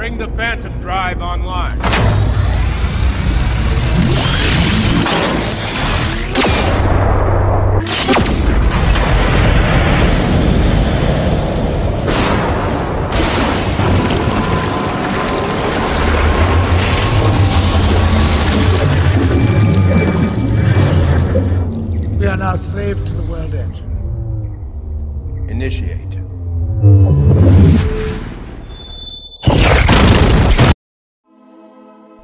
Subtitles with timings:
[0.00, 1.78] Bring the Phantom Drive online.
[22.18, 23.86] We are now slave to the world engine.
[25.50, 26.00] Initiate.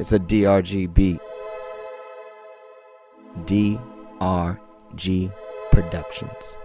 [0.00, 1.20] It's a DRG beat.
[3.44, 3.78] DRG
[5.70, 6.56] Productions.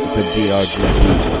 [0.00, 1.35] It's a DRG beat.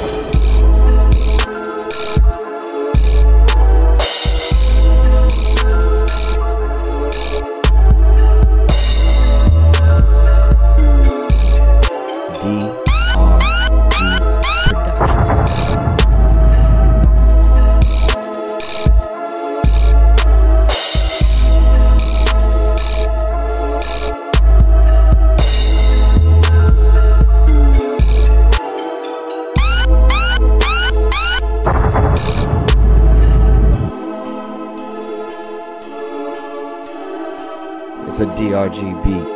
[38.18, 39.28] It's a DRG beat.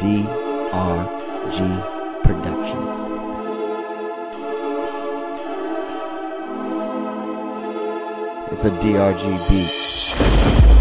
[0.00, 1.58] DRG
[2.24, 2.96] Productions.
[8.50, 10.71] It's a DRG beat.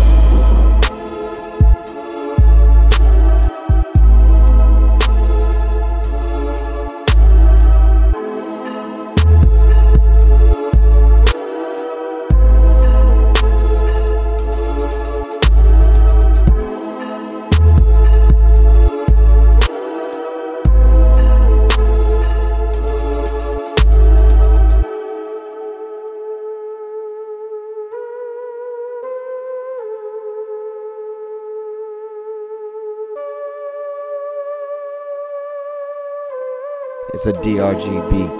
[37.13, 38.31] It's a DRG beat.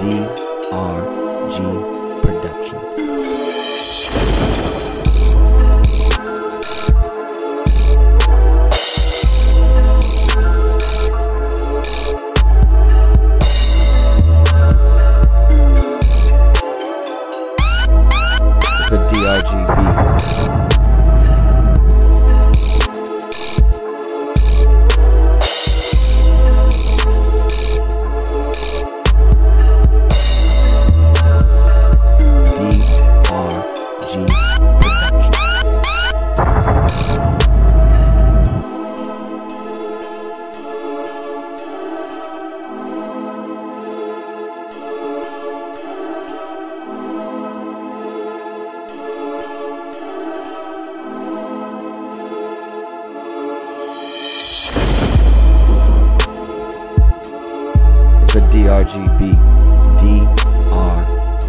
[0.00, 1.58] DRG
[2.22, 3.97] Productions.
[35.10, 35.38] Productions.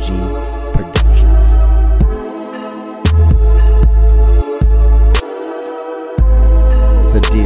[0.01, 0.48] It's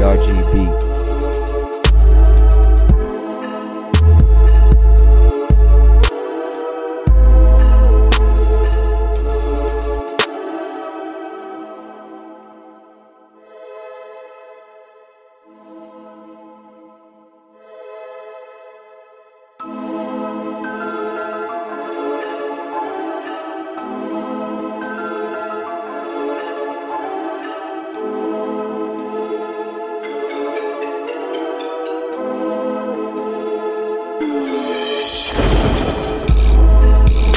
[0.06, 1.03] It's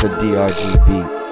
[0.06, 1.25] It's a DRG beat.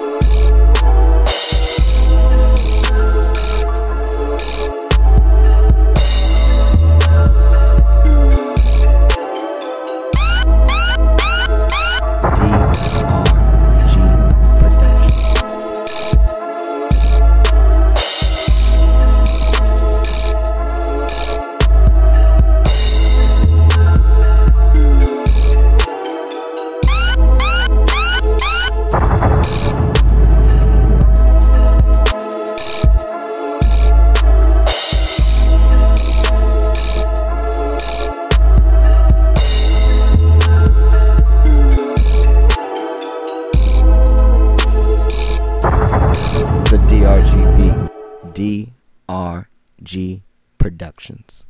[48.35, 50.21] DRG
[50.57, 51.45] Productions.